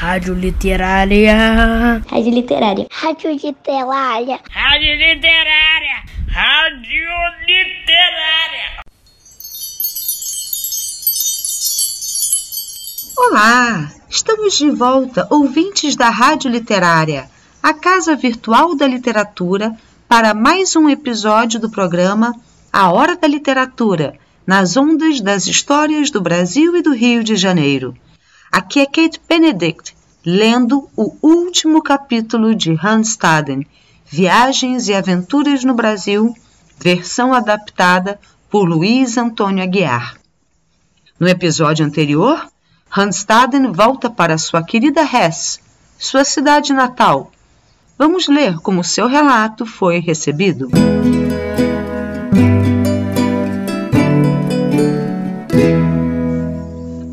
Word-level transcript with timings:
Rádio 0.00 0.32
Literária. 0.32 2.02
Rádio 2.10 2.32
Literária. 2.32 2.86
Rádio 2.90 3.32
Literária. 3.32 4.40
Rádio 4.48 4.94
Literária. 4.96 5.96
Rádio 6.26 7.04
Literária. 7.46 8.80
Olá, 13.14 13.92
estamos 14.08 14.56
de 14.56 14.70
volta, 14.70 15.26
ouvintes 15.28 15.94
da 15.94 16.08
Rádio 16.08 16.50
Literária, 16.50 17.28
a 17.62 17.74
casa 17.74 18.16
virtual 18.16 18.74
da 18.74 18.86
literatura, 18.86 19.76
para 20.08 20.32
mais 20.32 20.74
um 20.76 20.88
episódio 20.88 21.60
do 21.60 21.68
programa 21.68 22.34
A 22.72 22.90
Hora 22.90 23.18
da 23.18 23.28
Literatura, 23.28 24.14
nas 24.46 24.78
ondas 24.78 25.20
das 25.20 25.46
histórias 25.46 26.10
do 26.10 26.22
Brasil 26.22 26.74
e 26.74 26.80
do 26.80 26.94
Rio 26.94 27.22
de 27.22 27.36
Janeiro. 27.36 27.94
Aqui 28.52 28.80
é 28.80 28.86
Kate 28.86 29.20
Benedict, 29.28 29.96
lendo 30.26 30.88
o 30.96 31.16
último 31.22 31.80
capítulo 31.80 32.52
de 32.52 32.76
Hans 32.82 33.10
Staden, 33.10 33.64
Viagens 34.04 34.88
e 34.88 34.94
Aventuras 34.94 35.62
no 35.62 35.72
Brasil, 35.72 36.34
versão 36.76 37.32
adaptada 37.32 38.18
por 38.50 38.68
Luiz 38.68 39.16
Antônio 39.16 39.62
Aguiar. 39.62 40.16
No 41.18 41.28
episódio 41.28 41.86
anterior, 41.86 42.44
Hans 42.90 43.18
Staden 43.18 43.70
volta 43.70 44.10
para 44.10 44.36
sua 44.36 44.64
querida 44.64 45.02
Hesse, 45.02 45.60
sua 45.96 46.24
cidade 46.24 46.72
natal. 46.72 47.30
Vamos 47.96 48.26
ler 48.26 48.58
como 48.58 48.82
seu 48.82 49.06
relato 49.06 49.64
foi 49.64 50.00
recebido. 50.00 50.68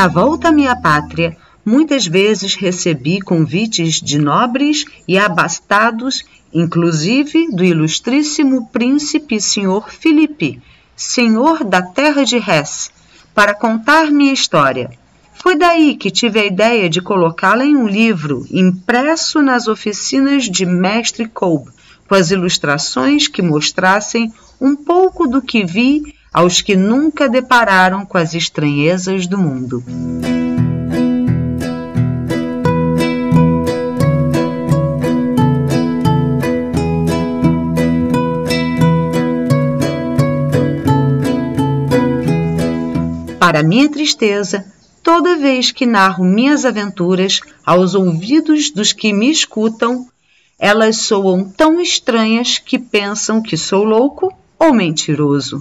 Na 0.00 0.08
volta 0.08 0.48
à 0.48 0.50
minha 0.50 0.74
pátria, 0.74 1.36
muitas 1.62 2.06
vezes 2.06 2.54
recebi 2.54 3.20
convites 3.20 4.00
de 4.00 4.18
nobres 4.18 4.86
e 5.06 5.18
abastados, 5.18 6.24
inclusive 6.54 7.54
do 7.54 7.62
ilustríssimo 7.62 8.66
príncipe 8.68 9.38
senhor 9.38 9.90
Filipe, 9.90 10.58
senhor 10.96 11.62
da 11.62 11.82
terra 11.82 12.24
de 12.24 12.38
Hesse, 12.38 12.88
para 13.34 13.54
contar 13.54 14.10
minha 14.10 14.32
história. 14.32 14.88
Foi 15.34 15.54
daí 15.54 15.94
que 15.94 16.10
tive 16.10 16.40
a 16.40 16.46
ideia 16.46 16.88
de 16.88 17.02
colocá-la 17.02 17.66
em 17.66 17.76
um 17.76 17.86
livro 17.86 18.46
impresso 18.50 19.42
nas 19.42 19.68
oficinas 19.68 20.44
de 20.44 20.64
Mestre 20.64 21.28
Kolb, 21.28 21.68
com 22.08 22.14
as 22.14 22.30
ilustrações 22.30 23.28
que 23.28 23.42
mostrassem 23.42 24.32
um 24.58 24.74
pouco 24.74 25.26
do 25.26 25.42
que 25.42 25.62
vi 25.62 26.18
aos 26.32 26.60
que 26.60 26.76
nunca 26.76 27.28
depararam 27.28 28.06
com 28.06 28.16
as 28.16 28.34
estranhezas 28.34 29.26
do 29.26 29.36
mundo. 29.36 29.82
Para 43.38 43.64
minha 43.64 43.88
tristeza, 43.88 44.64
toda 45.02 45.36
vez 45.36 45.72
que 45.72 45.84
narro 45.84 46.24
minhas 46.24 46.64
aventuras 46.64 47.40
aos 47.66 47.96
ouvidos 47.96 48.70
dos 48.70 48.92
que 48.92 49.12
me 49.12 49.28
escutam, 49.28 50.06
elas 50.56 50.98
soam 50.98 51.42
tão 51.42 51.80
estranhas 51.80 52.58
que 52.58 52.78
pensam 52.78 53.42
que 53.42 53.56
sou 53.56 53.82
louco 53.82 54.32
ou 54.56 54.72
mentiroso. 54.72 55.60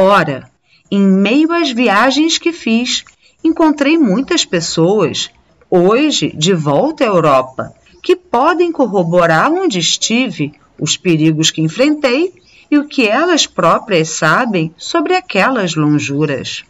Ora, 0.00 0.48
em 0.88 1.02
meio 1.02 1.50
às 1.50 1.72
viagens 1.72 2.38
que 2.38 2.52
fiz, 2.52 3.04
encontrei 3.42 3.98
muitas 3.98 4.44
pessoas, 4.44 5.28
hoje 5.68 6.32
de 6.36 6.54
volta 6.54 7.02
à 7.02 7.08
Europa, 7.08 7.74
que 8.00 8.14
podem 8.14 8.70
corroborar 8.70 9.50
onde 9.50 9.80
estive, 9.80 10.52
os 10.78 10.96
perigos 10.96 11.50
que 11.50 11.60
enfrentei 11.60 12.32
e 12.70 12.78
o 12.78 12.86
que 12.86 13.08
elas 13.08 13.44
próprias 13.44 14.10
sabem 14.10 14.72
sobre 14.78 15.16
aquelas 15.16 15.74
lonjuras. 15.74 16.64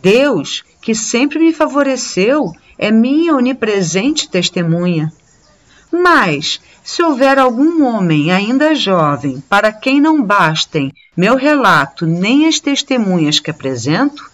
Deus, 0.00 0.62
que 0.80 0.94
sempre 0.94 1.40
me 1.40 1.52
favoreceu, 1.52 2.52
é 2.78 2.88
minha 2.92 3.34
onipresente 3.34 4.30
testemunha. 4.30 5.12
Mas, 5.96 6.60
se 6.82 7.04
houver 7.04 7.38
algum 7.38 7.84
homem 7.84 8.32
ainda 8.32 8.74
jovem 8.74 9.40
para 9.48 9.72
quem 9.72 10.00
não 10.00 10.20
bastem 10.20 10.92
meu 11.16 11.36
relato 11.36 12.04
nem 12.04 12.48
as 12.48 12.58
testemunhas 12.58 13.38
que 13.38 13.48
apresento, 13.48 14.28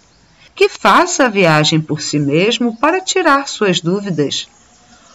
que 0.55 0.67
faça 0.67 1.25
a 1.25 1.29
viagem 1.29 1.79
por 1.79 2.01
si 2.01 2.17
mesmo 2.17 2.75
para 2.77 2.99
tirar 2.99 3.47
suas 3.47 3.79
dúvidas. 3.79 4.49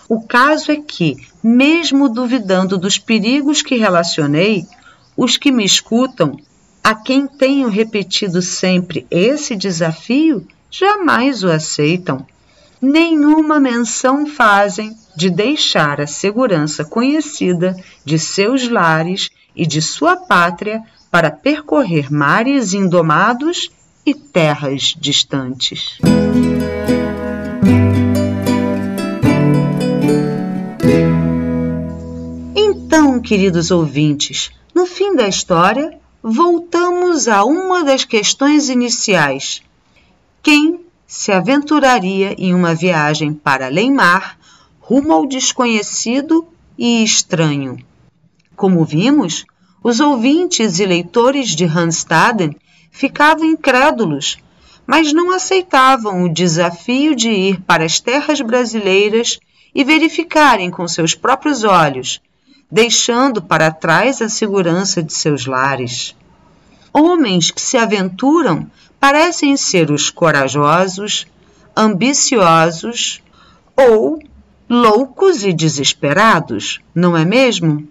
O 0.08 0.20
caso 0.20 0.70
é 0.70 0.76
que, 0.76 1.16
mesmo 1.42 2.08
duvidando 2.08 2.78
dos 2.78 2.96
perigos 2.96 3.60
que 3.60 3.74
relacionei, 3.74 4.64
os 5.16 5.36
que 5.36 5.50
me 5.50 5.64
escutam, 5.64 6.38
a 6.82 6.94
quem 6.94 7.26
tenho 7.26 7.68
repetido 7.68 8.40
sempre 8.40 9.04
esse 9.10 9.56
desafio, 9.56 10.46
jamais 10.70 11.42
o 11.42 11.50
aceitam. 11.50 12.24
Nenhuma 12.81 13.59
menção 13.59 14.26
fazem 14.26 14.94
de 15.16 15.31
deixar 15.31 16.00
a 16.00 16.06
segurança 16.06 16.84
conhecida 16.84 17.75
de 18.04 18.19
seus 18.19 18.69
lares 18.69 19.31
e 19.54 19.66
de 19.66 19.81
sua 19.81 20.16
pátria 20.16 20.82
para 21.10 21.31
percorrer 21.31 22.12
mares 22.12 22.75
indomados 22.75 23.70
e 24.04 24.15
terras 24.15 24.94
distantes. 24.98 25.98
Então, 32.54 33.20
queridos 33.20 33.70
ouvintes, 33.70 34.50
no 34.75 34.84
fim 34.84 35.16
da 35.16 35.26
história, 35.26 35.98
voltamos 36.22 37.26
a 37.26 37.44
uma 37.44 37.82
das 37.82 38.04
questões 38.04 38.69
iniciais. 38.69 39.62
Quem 40.42 40.85
se 41.06 41.30
aventuraria 41.30 42.34
em 42.36 42.52
uma 42.54 42.74
viagem 42.74 43.32
para 43.32 43.66
além-mar, 43.66 44.38
rumo 44.80 45.12
ao 45.12 45.26
desconhecido 45.26 46.46
e 46.76 47.02
estranho? 47.04 47.78
Como 48.56 48.84
vimos, 48.84 49.44
os 49.82 50.00
ouvintes 50.00 50.80
e 50.80 50.86
leitores 50.86 51.50
de 51.50 51.64
Hanstaden 51.64 52.56
ficavam 52.90 53.44
incrédulos, 53.44 54.36
mas 54.86 55.12
não 55.12 55.30
aceitavam 55.30 56.24
o 56.24 56.32
desafio 56.32 57.14
de 57.14 57.30
ir 57.30 57.60
para 57.60 57.84
as 57.84 58.00
terras 58.00 58.40
brasileiras 58.40 59.38
e 59.74 59.84
verificarem 59.84 60.70
com 60.70 60.88
seus 60.88 61.14
próprios 61.14 61.62
olhos, 61.62 62.20
deixando 62.70 63.42
para 63.42 63.70
trás 63.70 64.22
a 64.22 64.28
segurança 64.28 65.02
de 65.02 65.12
seus 65.12 65.46
lares. 65.46 66.16
Homens 66.92 67.50
que 67.50 67.60
se 67.60 67.76
aventuram 67.76 68.70
parecem 69.06 69.56
ser 69.56 69.92
os 69.92 70.10
corajosos, 70.10 71.28
ambiciosos 71.76 73.22
ou 73.76 74.18
loucos 74.68 75.44
e 75.44 75.52
desesperados, 75.52 76.80
não 76.92 77.16
é 77.16 77.24
mesmo? 77.24 77.86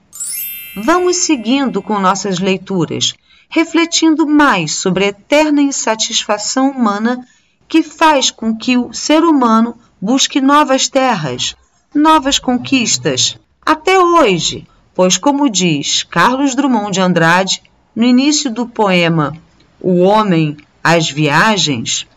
Vamos 0.75 1.15
seguindo 1.15 1.81
com 1.81 1.99
nossas 1.99 2.39
leituras, 2.39 3.13
refletindo 3.47 4.27
mais 4.27 4.73
sobre 4.73 5.05
a 5.05 5.07
eterna 5.07 5.61
insatisfação 5.61 6.71
humana 6.71 7.25
que 7.65 7.81
faz 7.81 8.29
com 8.29 8.53
que 8.53 8.75
o 8.75 8.91
ser 8.91 9.23
humano 9.23 9.77
busque 10.01 10.41
novas 10.41 10.89
terras, 10.89 11.55
novas 11.93 12.37
conquistas, 12.37 13.39
até 13.65 13.97
hoje, 13.97 14.67
pois, 14.93 15.17
como 15.17 15.49
diz 15.49 16.03
Carlos 16.03 16.55
Drummond 16.55 16.91
de 16.91 16.99
Andrade 16.99 17.63
no 17.95 18.03
início 18.03 18.51
do 18.51 18.67
poema 18.67 19.33
O 19.79 19.99
Homem, 20.01 20.57
as 20.87 21.09
Viagens, 21.09 22.07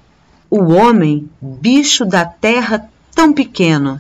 o 0.51 0.75
homem, 0.75 1.31
bicho 1.41 2.05
da 2.05 2.27
terra 2.27 2.87
tão 3.15 3.33
pequeno, 3.33 3.99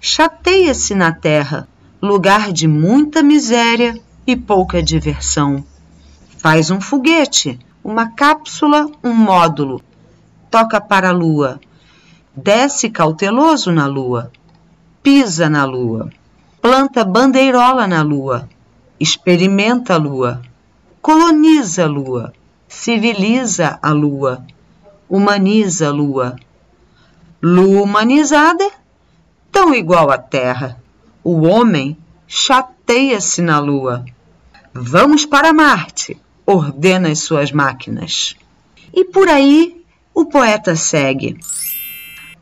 chateia-se 0.00 0.94
na 0.94 1.12
terra 1.12 1.68
lugar 2.00 2.50
de 2.50 2.66
muita 2.66 3.22
miséria 3.22 3.94
e 4.26 4.34
pouca 4.34 4.82
diversão. 4.82 5.62
Faz 6.38 6.70
um 6.70 6.80
foguete, 6.80 7.58
uma 7.84 8.08
cápsula, 8.08 8.90
um 9.04 9.12
módulo. 9.12 9.82
Toca 10.50 10.80
para 10.80 11.10
a 11.10 11.12
lua. 11.12 11.60
Desce 12.34 12.88
cauteloso 12.88 13.70
na 13.70 13.86
lua. 13.86 14.32
Pisa 15.02 15.50
na 15.50 15.66
lua. 15.66 16.10
Planta 16.62 17.04
bandeirola 17.04 17.86
na 17.86 18.00
lua. 18.00 18.48
Experimenta 18.98 19.92
a 19.92 19.98
lua. 19.98 20.40
Coloniza 21.02 21.84
a 21.84 21.86
lua. 21.86 22.32
Civiliza 22.70 23.78
a 23.82 23.90
lua. 23.90 24.46
Humaniza 25.08 25.88
a 25.88 25.90
lua. 25.90 26.36
Lua 27.42 27.82
humanizada, 27.82 28.70
tão 29.50 29.74
igual 29.74 30.10
à 30.10 30.16
Terra 30.16 30.80
o 31.22 31.42
homem 31.42 31.96
chateia-se 32.26 33.42
na 33.42 33.58
Lua. 33.58 34.04
Vamos 34.72 35.26
para 35.26 35.52
Marte, 35.52 36.16
ordena 36.46 37.10
as 37.10 37.18
suas 37.18 37.52
máquinas. 37.52 38.36
E 38.94 39.04
por 39.04 39.28
aí 39.28 39.84
o 40.14 40.24
poeta 40.24 40.74
segue. 40.76 41.36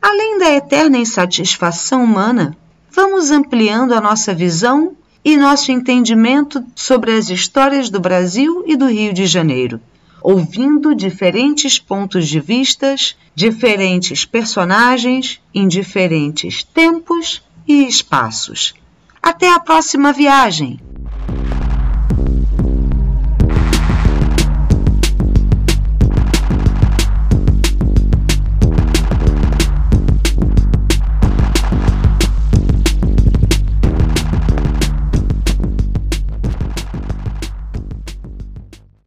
Além 0.01 0.37
da 0.37 0.51
eterna 0.51 0.97
insatisfação 0.97 2.03
humana, 2.03 2.55
vamos 2.91 3.31
ampliando 3.31 3.93
a 3.93 3.99
nossa 3.99 4.33
visão 4.33 4.95
e 5.25 5.35
nosso 5.35 5.71
entendimento 5.71 6.63
sobre 6.73 7.11
as 7.11 7.29
histórias 7.29 7.89
do 7.89 7.99
Brasil 7.99 8.63
e 8.65 8.77
do 8.77 8.87
Rio 8.87 9.11
de 9.11 9.25
Janeiro, 9.25 9.81
ouvindo 10.21 10.95
diferentes 10.95 11.79
pontos 11.79 12.27
de 12.27 12.39
vistas, 12.39 13.15
diferentes 13.35 14.25
personagens 14.25 15.41
em 15.53 15.67
diferentes 15.67 16.63
tempos 16.63 17.41
e 17.67 17.87
espaços. 17.87 18.73
Até 19.21 19.51
a 19.51 19.59
próxima 19.59 20.11
viagem! 20.11 20.79